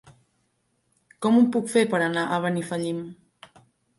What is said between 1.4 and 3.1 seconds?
puc fer per anar a Benifallim?